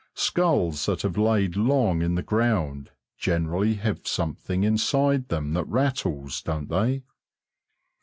Skulls 0.15 0.87
that 0.87 1.03
have 1.03 1.15
lain 1.15 1.51
long 1.51 2.01
in 2.01 2.15
the 2.15 2.23
ground 2.23 2.89
generally 3.19 3.75
have 3.75 4.07
something 4.07 4.63
inside 4.63 5.27
them 5.27 5.53
that 5.53 5.67
rattles, 5.67 6.41
don't 6.41 6.69
they? 6.69 7.03